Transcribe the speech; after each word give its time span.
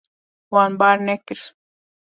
Wan 0.53 0.71
bar 0.79 0.97
nekir. 1.11 1.41